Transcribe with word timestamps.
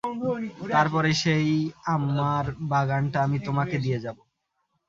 তরপরে 0.71 1.11
সেই 1.21 1.49
আমার 1.95 2.43
বাগানটা 2.69 3.17
আমি 3.25 3.37
তোমাকে 3.47 3.75
দিয়ে 3.77 3.99
যাব। 4.05 4.17